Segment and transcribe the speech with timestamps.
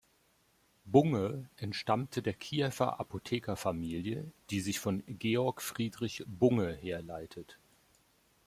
[0.85, 7.59] Bunge entstammte der Kiewer Apothekerfamilie, die sich von Georg Friedrich Bunge herleitet.